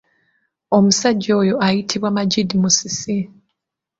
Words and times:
Omusajja 0.77 1.31
oyo 1.41 1.55
ayitibwa 1.65 2.09
Magid 2.15 2.49
Musisi. 2.61 3.17